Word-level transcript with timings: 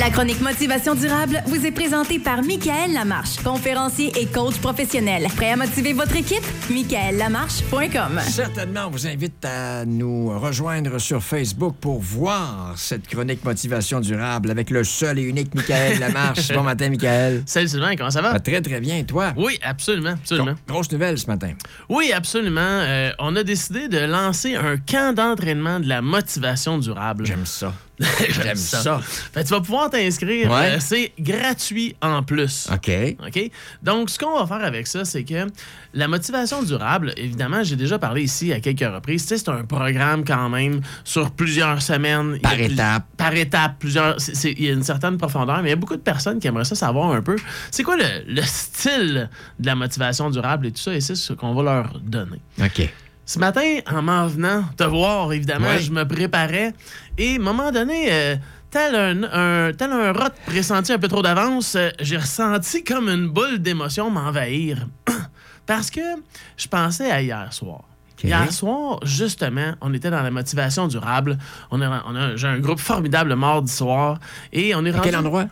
La 0.00 0.10
chronique 0.10 0.40
Motivation 0.40 0.94
durable 0.94 1.42
vous 1.46 1.66
est 1.66 1.70
présentée 1.70 2.18
par 2.18 2.42
Michael 2.42 2.94
Lamarche, 2.94 3.36
conférencier 3.44 4.12
et 4.18 4.26
coach 4.26 4.56
professionnel. 4.56 5.26
Prêt 5.36 5.52
à 5.52 5.56
motiver 5.56 5.92
votre 5.92 6.16
équipe? 6.16 6.42
michaellamarche.com. 6.70 8.18
Certainement, 8.26 8.86
on 8.86 8.90
vous 8.90 9.06
invite 9.06 9.44
à 9.44 9.84
nous 9.84 10.36
rejoindre 10.38 10.98
sur 10.98 11.22
Facebook 11.22 11.76
pour 11.80 12.00
voir 12.00 12.72
cette 12.76 13.06
chronique 13.06 13.44
Motivation 13.44 14.00
durable 14.00 14.50
avec 14.50 14.70
le 14.70 14.84
seul 14.84 15.18
et 15.18 15.22
unique 15.22 15.54
Michael 15.54 15.98
Lamarche. 16.00 16.48
bon 16.52 16.62
matin, 16.62 16.88
Michael. 16.88 17.42
Salut 17.46 17.68
Sylvain, 17.68 17.94
comment 17.94 18.10
ça 18.10 18.22
va? 18.22 18.32
Ah, 18.34 18.40
très, 18.40 18.62
très 18.62 18.80
bien. 18.80 18.96
Et 18.96 19.04
toi? 19.04 19.32
Oui, 19.36 19.58
absolument, 19.62 20.10
absolument. 20.12 20.52
Gros- 20.66 20.74
grosse 20.74 20.90
nouvelle 20.92 21.18
ce 21.18 21.26
matin. 21.26 21.52
Oui, 21.88 22.10
absolument. 22.12 22.60
Euh, 22.62 23.10
on 23.18 23.36
a 23.36 23.42
décidé 23.44 23.88
de 23.88 23.98
lancer 23.98 24.56
un 24.56 24.76
camp 24.78 25.14
d'entraînement 25.14 25.78
de 25.78 25.88
la 25.88 26.00
motivation 26.02 26.78
durable. 26.78 27.26
J'aime 27.26 27.46
ça. 27.46 27.74
J'aime 28.28 28.56
ça. 28.56 29.00
Fait 29.00 29.44
tu 29.44 29.50
vas 29.50 29.60
pouvoir 29.60 29.90
t'inscrire. 29.90 30.50
Ouais. 30.50 30.72
Euh, 30.72 30.78
c'est 30.80 31.12
gratuit 31.18 31.94
en 32.02 32.22
plus. 32.22 32.68
OK. 32.72 32.90
OK? 33.24 33.50
Donc, 33.82 34.10
ce 34.10 34.18
qu'on 34.18 34.38
va 34.38 34.46
faire 34.46 34.66
avec 34.66 34.86
ça, 34.86 35.04
c'est 35.04 35.22
que 35.22 35.46
la 35.92 36.08
motivation 36.08 36.62
durable, 36.62 37.12
évidemment, 37.16 37.62
j'ai 37.62 37.76
déjà 37.76 37.98
parlé 37.98 38.22
ici 38.24 38.52
à 38.52 38.60
quelques 38.60 38.80
reprises. 38.80 39.24
C'est 39.26 39.48
un 39.48 39.64
programme 39.64 40.24
quand 40.24 40.48
même 40.48 40.80
sur 41.04 41.30
plusieurs 41.30 41.82
semaines. 41.82 42.38
Par 42.40 42.58
étape. 42.58 43.04
Par 43.16 43.34
étape, 43.34 43.78
plusieurs. 43.78 44.16
il 44.44 44.64
y 44.64 44.70
a 44.70 44.72
une 44.72 44.82
certaine 44.82 45.16
profondeur, 45.16 45.58
mais 45.62 45.68
il 45.68 45.70
y 45.70 45.74
a 45.74 45.76
beaucoup 45.76 45.96
de 45.96 46.02
personnes 46.02 46.40
qui 46.40 46.48
aimeraient 46.48 46.64
ça 46.64 46.74
savoir 46.74 47.12
un 47.12 47.22
peu. 47.22 47.36
C'est 47.70 47.84
quoi 47.84 47.96
le, 47.96 48.24
le 48.26 48.42
style 48.42 49.30
de 49.60 49.66
la 49.66 49.76
motivation 49.76 50.30
durable 50.30 50.66
et 50.66 50.72
tout 50.72 50.80
ça, 50.80 50.94
et 50.94 51.00
c'est 51.00 51.14
ce 51.14 51.32
qu'on 51.32 51.54
va 51.54 51.62
leur 51.62 52.00
donner. 52.00 52.40
OK. 52.60 52.88
Ce 53.26 53.38
matin, 53.38 53.78
en 53.90 54.02
m'en 54.02 54.26
venant 54.26 54.64
te 54.76 54.84
voir, 54.84 55.32
évidemment, 55.32 55.68
Ouais. 55.68 55.80
je 55.80 55.90
me 55.90 56.04
préparais. 56.06 56.74
Et 57.16 57.32
à 57.32 57.36
un 57.36 57.38
moment 57.38 57.70
donné, 57.72 58.12
euh, 58.12 58.36
tel, 58.70 58.94
un, 58.94 59.22
un- 59.68 59.72
tel 59.72 59.92
un 59.92 60.12
rat 60.12 60.30
pressenti 60.46 60.92
un 60.92 60.98
peu 60.98 61.08
trop 61.08 61.22
d'avance, 61.22 61.74
euh, 61.76 61.88
j'ai 62.00 62.18
ressenti 62.18 62.84
comme 62.84 63.08
une 63.08 63.28
boule 63.28 63.58
d'émotion 63.60 64.10
m'envahir. 64.10 64.86
Parce 65.66 65.90
que 65.90 66.00
je 66.58 66.68
pensais 66.68 67.10
à 67.10 67.22
hier 67.22 67.50
soir. 67.52 67.80
Hier 68.22 68.50
soir, 68.52 69.00
justement, 69.04 69.74
on 69.82 69.92
était 69.92 70.08
dans 70.08 70.22
la 70.22 70.30
motivation 70.30 70.86
durable. 70.88 71.36
On 71.70 71.82
a, 71.82 72.02
on 72.06 72.14
a- 72.16 72.36
j'ai 72.36 72.46
un 72.46 72.58
groupe 72.58 72.78
formidable 72.78 73.34
mardi 73.34 73.70
soir. 73.70 74.18
Et 74.52 74.74
on 74.74 74.84
est 74.86 74.90
À 74.90 74.96
rendu- 74.96 75.04
quel 75.10 75.16
endroit? 75.16 75.46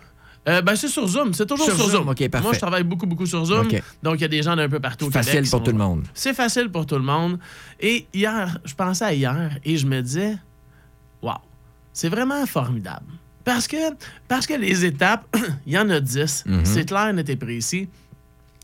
Euh, 0.48 0.60
ben, 0.60 0.74
c'est 0.74 0.88
sur 0.88 1.06
Zoom. 1.06 1.32
C'est 1.34 1.46
toujours 1.46 1.66
Sur 1.66 1.76
sur, 1.76 1.88
Zoom, 1.88 2.04
parfait. 2.06 2.28
Moi, 2.42 2.52
je 2.52 2.58
travaille 2.58 2.82
beaucoup, 2.82 3.06
beaucoup 3.06 3.26
sur 3.26 3.44
Zoom. 3.44 3.68
Donc, 4.02 4.16
il 4.16 4.22
y 4.22 4.24
a 4.24 4.28
des 4.28 4.42
gens 4.42 4.56
d'un 4.56 4.68
peu 4.68 4.80
partout 4.80 5.06
au 5.06 5.10
Facile 5.10 5.34
Québec 5.34 5.50
pour 5.50 5.58
sont 5.60 5.64
tout 5.64 5.70
le 5.70 5.78
monde. 5.78 6.04
C'est 6.14 6.34
facile 6.34 6.68
pour 6.68 6.84
tout 6.84 6.96
le 6.96 7.02
monde. 7.02 7.38
Et 7.80 8.06
hier, 8.12 8.58
je 8.64 8.74
pensais 8.74 9.04
à 9.04 9.14
hier 9.14 9.58
et 9.64 9.76
je 9.76 9.86
me 9.86 10.00
disais, 10.00 10.36
waouh, 11.22 11.36
c'est 11.92 12.08
vraiment 12.08 12.44
formidable. 12.46 13.06
Parce 13.44 13.66
que, 13.66 13.76
parce 14.28 14.46
que 14.46 14.54
les 14.54 14.84
étapes, 14.84 15.24
il 15.66 15.72
y 15.74 15.78
en 15.78 15.88
a 15.90 16.00
10. 16.00 16.44
Mhm. 16.46 16.64
C'est 16.64 16.86
clair, 16.86 17.12
net 17.12 17.28
et 17.28 17.36
précis. 17.36 17.88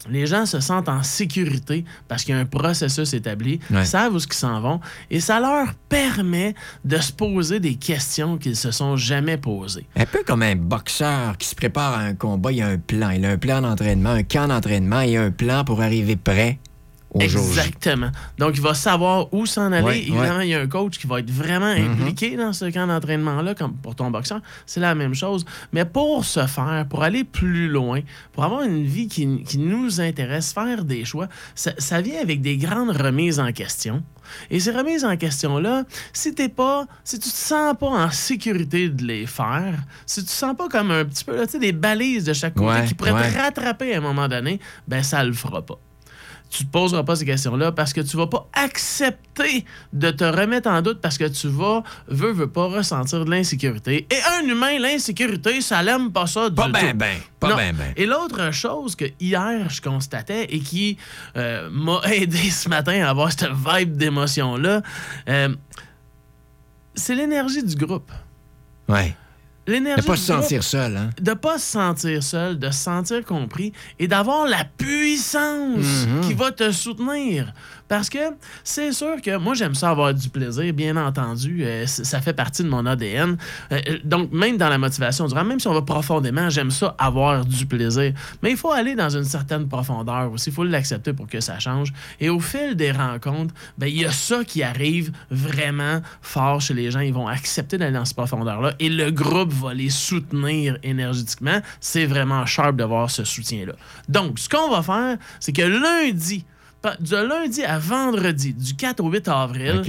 Les 0.08 0.26
gens 0.26 0.46
se 0.46 0.60
sentent 0.60 0.88
en 0.88 1.02
sécurité 1.02 1.84
parce 2.06 2.24
qu'il 2.24 2.34
y 2.34 2.38
a 2.38 2.40
un 2.40 2.46
processus 2.46 3.12
établi, 3.14 3.60
Ouais. 3.70 3.84
savent 3.84 4.14
où 4.14 4.18
ils 4.18 4.32
s'en 4.32 4.60
vont, 4.60 4.80
et 5.10 5.20
ça 5.20 5.40
leur 5.40 5.74
permet 5.88 6.54
de 6.84 6.98
se 6.98 7.12
poser 7.12 7.60
des 7.60 7.74
questions 7.74 8.38
qu'ils 8.38 8.56
se 8.56 8.70
sont 8.70 8.96
jamais 8.96 9.36
posées. 9.36 9.86
Un 9.96 10.06
peu 10.06 10.22
comme 10.24 10.42
un 10.42 10.56
boxeur 10.56 11.36
qui 11.36 11.48
se 11.48 11.54
prépare 11.54 11.94
à 11.94 12.00
un 12.00 12.14
combat, 12.14 12.52
il 12.52 12.58
y 12.58 12.62
a 12.62 12.68
un 12.68 12.78
plan. 12.78 13.10
Il 13.10 13.24
a 13.24 13.30
un 13.30 13.38
plan 13.38 13.60
d'entraînement, 13.60 14.10
un 14.10 14.22
camp 14.22 14.46
d'entraînement 14.48 15.00
et 15.00 15.16
un 15.16 15.30
plan 15.30 15.64
pour 15.64 15.82
arriver 15.82 16.16
prêt. 16.16 16.58
Exactement. 17.18 18.10
Donc, 18.38 18.52
il 18.56 18.60
va 18.62 18.74
savoir 18.74 19.32
où 19.32 19.46
s'en 19.46 19.72
aller. 19.72 19.82
Ouais, 19.84 19.98
Évidemment, 20.00 20.36
ouais. 20.38 20.46
il 20.48 20.50
y 20.50 20.54
a 20.54 20.60
un 20.60 20.66
coach 20.66 20.98
qui 20.98 21.06
va 21.06 21.20
être 21.20 21.30
vraiment 21.30 21.74
Mhm. 21.74 21.92
impliqué 21.92 22.36
dans 22.36 22.52
ce 22.52 22.66
camp 22.66 22.86
d'entraînement-là, 22.86 23.54
comme 23.54 23.74
pour 23.74 23.94
ton 23.94 24.10
boxeur. 24.10 24.40
C'est 24.66 24.80
la 24.80 24.94
même 24.94 25.14
chose. 25.14 25.44
Mais 25.72 25.84
pour 25.84 26.24
ce 26.24 26.46
faire, 26.46 26.86
pour 26.88 27.02
aller 27.02 27.24
plus 27.24 27.68
loin, 27.68 28.00
pour 28.32 28.44
avoir 28.44 28.62
une 28.62 28.84
vie 28.84 29.08
qui, 29.08 29.42
qui 29.44 29.58
nous 29.58 30.00
intéresse, 30.00 30.52
faire 30.52 30.84
des 30.84 31.04
choix, 31.04 31.28
ça, 31.54 31.72
ça 31.78 32.00
vient 32.00 32.20
avec 32.20 32.40
des 32.40 32.56
grandes 32.56 32.90
remises 32.90 33.40
en 33.40 33.52
question. 33.52 34.02
Et 34.50 34.60
ces 34.60 34.72
remises 34.72 35.06
en 35.06 35.16
question-là, 35.16 35.84
si 36.12 36.34
t'es 36.34 36.50
pas, 36.50 36.86
si 37.02 37.18
tu 37.18 37.30
te 37.30 37.34
sens 37.34 37.74
pas 37.80 37.86
en 37.86 38.10
sécurité 38.10 38.90
de 38.90 39.02
les 39.04 39.26
faire, 39.26 39.74
si 40.04 40.20
tu 40.20 40.26
te 40.26 40.32
sens 40.32 40.54
pas 40.54 40.68
comme 40.68 40.90
un 40.90 41.06
petit 41.06 41.24
peu, 41.24 41.34
là, 41.34 41.46
des 41.46 41.72
balises 41.72 42.24
de 42.24 42.34
chaque 42.34 42.54
côté 42.54 42.66
Ouais, 42.80 42.84
qui 42.84 42.92
pourraient 42.94 43.30
te 43.32 43.38
rattraper 43.38 43.94
à 43.94 43.98
un 43.98 44.02
moment 44.02 44.28
donné, 44.28 44.60
ben 44.86 45.02
ça 45.02 45.24
le 45.24 45.32
fera 45.32 45.62
pas 45.62 45.78
tu 46.50 46.64
te 46.64 46.70
poseras 46.70 47.02
pas 47.02 47.16
ces 47.16 47.26
questions-là 47.26 47.72
parce 47.72 47.92
que 47.92 48.00
tu 48.00 48.16
vas 48.16 48.26
pas 48.26 48.48
accepter 48.54 49.64
de 49.92 50.10
te 50.10 50.24
remettre 50.24 50.68
en 50.68 50.80
doute 50.82 51.00
parce 51.00 51.18
que 51.18 51.24
tu 51.24 51.48
vas, 51.48 51.82
veux, 52.08 52.32
veux 52.32 52.50
pas 52.50 52.66
ressentir 52.66 53.24
de 53.24 53.30
l'insécurité. 53.30 54.06
Et 54.10 54.18
un 54.40 54.46
humain, 54.48 54.78
l'insécurité, 54.78 55.60
ça 55.60 55.82
l'aime 55.82 56.10
pas 56.10 56.26
ça 56.26 56.48
du 56.48 56.54
Pas 56.54 56.66
tout. 56.66 56.72
ben 56.72 56.96
ben. 56.96 57.18
Pas 57.38 57.54
ben 57.54 57.74
ben. 57.76 57.92
Et 57.96 58.06
l'autre 58.06 58.52
chose 58.52 58.96
que 58.96 59.04
hier, 59.20 59.68
je 59.68 59.80
constatais 59.82 60.44
et 60.44 60.60
qui 60.60 60.96
euh, 61.36 61.68
m'a 61.70 62.00
aidé 62.12 62.50
ce 62.50 62.68
matin 62.68 63.04
à 63.04 63.10
avoir 63.10 63.30
cette 63.30 63.50
vibe 63.52 63.96
d'émotion-là, 63.96 64.82
euh, 65.28 65.54
c'est 66.94 67.14
l'énergie 67.14 67.62
du 67.62 67.76
groupe. 67.76 68.10
Ouais. 68.88 69.14
L'énergie 69.68 70.02
Ne 70.02 70.06
pas 70.06 70.16
se 70.16 70.24
sentir 70.24 70.64
seul, 70.64 70.96
hein? 70.96 71.10
de 71.20 71.32
pas 71.34 71.58
se 71.58 71.72
sentir 71.72 72.22
seul, 72.22 72.58
de 72.58 72.70
se 72.70 72.78
sentir 72.78 73.24
compris 73.24 73.72
et 73.98 74.08
d'avoir 74.08 74.46
la 74.48 74.64
puissance 74.64 76.06
Mhm. 76.06 76.20
qui 76.26 76.34
va 76.34 76.50
te 76.52 76.70
soutenir. 76.72 77.52
Parce 77.86 78.10
que 78.10 78.18
c'est 78.64 78.92
sûr 78.92 79.16
que 79.22 79.38
moi, 79.38 79.54
j'aime 79.54 79.74
ça 79.74 79.88
avoir 79.90 80.12
du 80.12 80.28
plaisir, 80.28 80.74
bien 80.74 80.96
entendu. 80.96 81.60
euh, 81.64 81.86
ça 81.86 82.20
fait 82.20 82.34
partie 82.34 82.62
de 82.62 82.68
mon 82.68 82.84
ADN. 82.84 83.38
Euh, 83.72 83.80
euh, 83.88 83.98
donc, 84.04 84.30
même 84.30 84.58
dans 84.58 84.68
la 84.68 84.76
motivation 84.76 85.26
durable, 85.26 85.48
même 85.48 85.60
si 85.60 85.68
on 85.68 85.72
va 85.72 85.80
profondément, 85.80 86.50
j'aime 86.50 86.70
ça 86.70 86.94
avoir 86.98 87.46
du 87.46 87.64
plaisir. 87.64 88.12
Mais 88.42 88.50
il 88.50 88.56
faut 88.58 88.72
aller 88.72 88.94
dans 88.94 89.08
une 89.08 89.24
certaine 89.24 89.66
profondeur 89.68 90.30
aussi. 90.32 90.50
Il 90.50 90.54
faut 90.54 90.64
l'accepter 90.64 91.14
pour 91.14 91.26
que 91.26 91.40
ça 91.40 91.58
change. 91.58 91.92
Et 92.20 92.28
au 92.28 92.40
fil 92.40 92.74
des 92.74 92.92
rencontres, 92.92 93.54
ben, 93.78 93.86
il 93.86 94.02
y 94.02 94.04
a 94.04 94.12
ça 94.12 94.44
qui 94.44 94.62
arrive 94.62 95.10
vraiment 95.30 96.02
fort 96.20 96.60
chez 96.60 96.74
les 96.74 96.90
gens. 96.90 97.00
Ils 97.00 97.14
vont 97.14 97.26
accepter 97.28 97.78
d'aller 97.78 97.92
dans 97.94 98.04
cette 98.04 98.16
profondeur-là 98.18 98.74
et 98.78 98.90
le 98.90 99.10
groupe 99.10 99.52
va 99.58 99.74
les 99.74 99.90
soutenir 99.90 100.78
énergétiquement. 100.82 101.60
C'est 101.80 102.06
vraiment 102.06 102.46
sharp 102.46 102.76
de 102.76 102.84
voir 102.84 103.10
ce 103.10 103.24
soutien-là. 103.24 103.74
Donc, 104.08 104.38
ce 104.38 104.48
qu'on 104.48 104.70
va 104.70 104.82
faire, 104.82 105.18
c'est 105.40 105.52
que 105.52 105.62
lundi, 105.62 106.44
de 107.00 107.16
lundi 107.16 107.64
à 107.64 107.78
vendredi, 107.78 108.54
du 108.54 108.74
4 108.74 109.00
au 109.00 109.10
8 109.10 109.28
avril, 109.28 109.82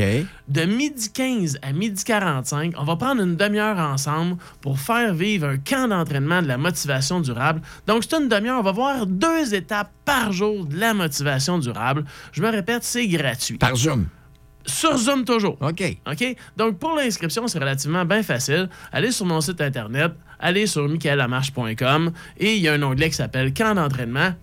de 0.48 0.62
midi 0.66 1.12
15 1.12 1.60
à 1.62 1.72
midi 1.72 2.04
45, 2.04 2.74
on 2.78 2.84
va 2.84 2.96
prendre 2.96 3.22
une 3.22 3.36
demi-heure 3.36 3.78
ensemble 3.78 4.38
pour 4.62 4.80
faire 4.80 5.14
vivre 5.14 5.48
un 5.48 5.58
camp 5.58 5.88
d'entraînement 5.88 6.42
de 6.42 6.48
la 6.48 6.58
motivation 6.58 7.20
durable. 7.22 7.62
Donc, 7.88 8.04
c'est 8.04 8.18
une 8.18 8.28
demi-heure. 8.28 8.60
On 8.60 8.64
va 8.64 8.72
voir 8.72 9.06
deux 9.06 9.54
étapes 9.54 9.92
par 10.04 10.32
jour 10.32 10.66
de 10.66 10.78
la 10.78 10.94
motivation 10.94 11.60
durable. 11.60 12.06
Je 12.32 12.42
me 12.42 12.50
répète, 12.50 12.84
c'est 12.84 13.08
gratuit. 13.08 13.58
Par 13.58 13.76
Zoom. 13.76 14.08
Sur 14.66 14.98
Zoom 14.98 15.26
toujours. 15.26 15.58
OK. 15.62 15.98
OK? 16.08 16.36
Donc, 16.58 16.78
pour 16.78 16.96
l'inscription, 16.96 17.48
c'est 17.48 17.60
relativement 17.60 18.06
bien 18.06 18.24
facile. 18.24 18.70
Allez 18.92 19.12
sur 19.12 19.26
mon 19.26 19.42
site 19.42 19.62
Internet, 19.62 20.12
allez 20.40 20.68
sur 20.68 20.88
michaelamarche.com 20.88 22.12
et 22.38 22.56
il 22.56 22.62
y 22.62 22.68
a 22.68 22.74
un 22.74 22.84
onglet 22.84 23.10
qui 23.10 23.16
s'appelle 23.16 23.54
Camp 23.54 23.76
d'entraînement. 23.76 24.34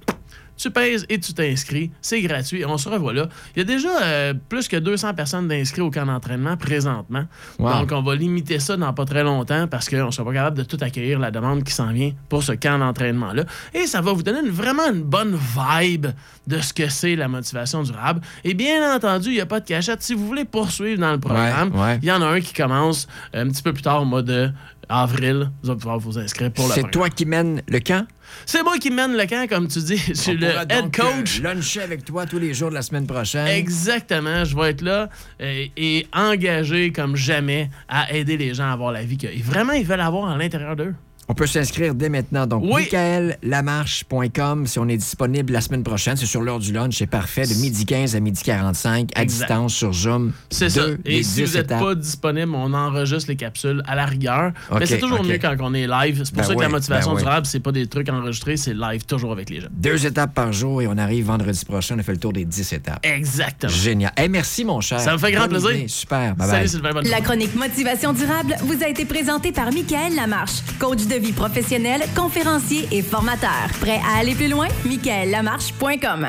Tu 0.57 0.71
pèses 0.71 1.05
et 1.09 1.19
tu 1.21 1.33
t'inscris. 1.35 1.91
C'est 2.01 2.21
gratuit. 2.23 2.65
On 2.65 2.79
se 2.79 2.89
revoit 2.89 3.13
là. 3.13 3.29
Il 3.55 3.59
y 3.59 3.63
a 3.63 3.65
déjà 3.65 3.89
euh, 4.03 4.35
plus 4.49 4.69
que 4.69 4.77
200 4.77 5.15
personnes 5.15 5.49
d'inscrits 5.49 5.83
au 5.83 5.91
camp 5.91 6.07
d'entraînement 6.07 6.57
présentement. 6.57 7.25
Wow. 7.59 7.73
Donc, 7.81 7.93
on 7.93 8.03
va 8.03 8.15
limiter 8.15 8.59
ça 8.59 8.77
dans 8.77 8.93
pas 8.95 9.05
très 9.05 9.23
longtemps 9.23 9.67
parce 9.69 9.89
qu'on 9.89 10.07
ne 10.07 10.11
sera 10.11 10.25
pas 10.27 10.33
capable 10.35 10.57
de 10.59 10.63
tout 10.65 10.79
accueillir 10.81 11.19
la 11.19 11.31
demande 11.31 11.63
qui 11.65 11.73
s'en 11.73 11.93
vient 11.93 12.13
pour 12.29 12.43
ce 12.43 12.53
camp 12.53 12.79
d'entraînement-là. 12.79 13.45
Et 13.75 13.87
ça 13.87 14.01
va 14.01 14.13
vous 14.13 14.23
donner 14.23 14.41
une- 14.41 14.51
vraiment 14.51 14.87
une 14.93 15.03
bonne 15.03 15.37
vibe 15.37 16.07
de 16.47 16.59
ce 16.61 16.73
que 16.73 16.89
c'est 16.89 17.17
la 17.17 17.29
motivation 17.29 17.83
durable. 17.83 18.21
Et 18.45 18.55
bien 18.55 18.95
entendu, 18.95 19.29
il 19.29 19.35
n'y 19.35 19.41
a 19.41 19.47
pas 19.47 19.61
de 19.61 19.67
cachette. 19.67 20.03
Si 20.03 20.15
vous 20.15 20.27
voulez 20.27 20.45
poursuivre 20.45 21.01
dans 21.01 21.13
le 21.13 21.19
programme, 21.21 21.73
Ouais, 21.75 21.81
ouais. 21.81 21.99
il 22.03 22.09
y 22.09 22.13
en 22.13 22.23
a 22.23 22.27
un 22.27 22.41
qui 22.41 22.53
commence 22.55 23.07
un 23.35 23.49
petit 23.49 23.63
peu 23.63 23.73
plus 23.73 23.83
tard, 23.83 24.03
au 24.03 24.05
mois 24.05 24.23
de 24.23 24.51
avril. 24.89 25.51
Vous 25.63 25.71
allez 25.71 25.79
pouvoir 25.79 25.99
vous 25.99 26.19
inscrire 26.19 26.53
pour 26.53 26.69
le 26.69 26.75
C'est 26.75 26.91
toi 26.91 27.09
qui 27.11 27.27
mènes 27.27 27.63
le 27.69 27.81
camp? 27.81 28.07
C'est 28.45 28.63
moi 28.63 28.79
qui 28.79 28.91
mène 28.91 29.17
le 29.17 29.27
camp, 29.27 29.49
comme 29.49 29.69
tu 29.69 29.81
dis. 29.81 29.97
Je 29.99 30.15
suis 30.15 30.37
le 30.37 30.49
head 30.49 30.69
donc, 30.69 30.97
coach. 30.97 31.41
euh, 31.41 31.43
luncher 31.55 31.83
avec 31.83 32.05
toi 32.05 32.27
tous 32.27 32.39
les 32.39 32.55
jours 32.55 32.71
de 32.71 32.75
la 32.75 32.83
semaine 32.83 33.07
prochaine. 33.07 33.47
Exactement, 33.47 34.45
je 34.45 34.57
vais 34.57 34.71
être 34.71 34.83
là 34.83 35.09
euh, 35.41 35.67
et 35.77 36.07
engagé 36.13 36.93
comme 36.93 37.17
jamais 37.17 37.71
à 37.89 38.13
aider 38.13 38.37
les 38.37 38.55
gens 38.55 38.69
à 38.69 38.73
avoir 38.73 38.93
la 38.93 39.05
vie 39.05 39.17
qu'ils 39.17 39.43
vraiment 39.43 39.73
ils 39.73 39.87
veulent 39.87 40.01
avoir 40.01 40.31
à 40.31 40.37
l'intérieur 40.37 40.77
d'eux. 40.77 40.95
On 41.29 41.35
peut 41.35 41.47
s'inscrire 41.47 41.95
dès 41.95 42.09
maintenant. 42.09 42.47
Donc, 42.47 42.63
Oui. 42.65 42.83
michaellamarche.com. 42.83 44.67
Si 44.67 44.79
on 44.79 44.89
est 44.89 44.97
disponible 44.97 45.53
la 45.53 45.61
semaine 45.61 45.83
prochaine, 45.83 46.17
c'est 46.17 46.27
sur 46.27 46.41
l'heure 46.41 46.59
du 46.61 46.73
lunch, 46.73 46.97
c'est 46.99 47.07
parfait. 47.07 47.47
De 47.47 47.55
midi 47.55 47.85
15 47.85 48.15
à 48.15 48.21
midi 48.21 48.41
45, 48.45 49.11
à 49.15 49.23
Exact. 49.23 49.47
distance 49.49 49.75
sur 49.75 49.93
Zoom. 49.93 50.33
C'est 50.51 50.69
ça. 50.71 50.83
Et 51.05 51.23
si 51.23 51.45
vous 51.45 51.53
n'êtes 51.57 51.69
pas 51.69 51.95
disponible, 51.95 52.53
on 52.55 52.73
enregistre 52.75 53.29
les 53.31 53.37
capsules 53.37 53.83
à 53.87 53.95
la 53.97 54.07
rigueur. 54.07 54.53
Mais 54.79 54.87
c'est 54.87 54.99
toujours 54.99 55.23
mieux 55.25 55.39
quand 55.39 55.55
on 55.61 55.75
est 55.75 55.87
live. 55.87 56.23
C'est 56.25 56.33
pour 56.33 56.43
Ben 56.43 56.49
ça 56.49 56.55
que 56.55 56.61
la 56.61 56.69
motivation 56.69 57.13
ben 57.15 57.19
durable, 57.19 57.47
c'est 57.47 57.61
pas 57.61 57.73
des 57.73 57.87
trucs 57.87 58.09
enregistrés, 58.09 58.57
c'est 58.57 58.75
live 58.75 59.05
toujours 59.05 59.33
avec 59.33 59.51
les 59.51 59.61
gens. 59.61 59.69
Deux 59.73 60.07
étapes 60.07 60.35
par 60.35 60.53
jour 60.53 60.83
et 60.83 60.87
on 60.87 60.97
arrive 60.97 61.27
vendredi 61.27 61.65
prochain. 61.65 61.97
On 61.97 61.99
a 61.99 62.03
fait 62.03 62.13
le 62.13 62.19
tour 62.19 62.33
des 62.33 62.45
10 62.45 62.73
étapes. 62.73 63.01
Exactement. 63.05 63.73
Génial. 63.73 64.13
Hey, 64.17 64.29
merci, 64.29 64.65
mon 64.65 64.81
cher. 64.81 65.01
Ça 65.01 65.13
me 65.13 65.19
fait 65.19 65.33
grand 65.33 65.43
Bonne 65.49 65.61
plaisir. 65.61 65.73
idée. 65.73 65.89
Super. 65.89 66.35
Bye 66.37 66.49
Salut 66.49 66.61
bye. 66.61 66.69
Sylvain, 66.69 66.93
bonne 66.93 67.09
La 67.09 67.21
chronique 67.21 67.55
Motivation 67.55 68.13
durable 68.13 68.55
vous 68.63 68.83
a 68.83 68.89
été 68.89 69.05
présentée 69.05 69.53
par 69.53 69.73
Michael 69.73 70.15
Lamarche, 70.15 70.63
coach 70.79 71.07
de 71.07 71.16
de 71.17 71.23
vie 71.23 71.33
professionnelle, 71.33 72.03
conférencier 72.15 72.87
et 72.93 73.03
formateur. 73.03 73.69
Prêt 73.81 74.01
à 74.07 74.19
aller 74.19 74.35
plus 74.35 74.49
loin? 74.49 74.69
MichaelLamarche.com 74.85 76.27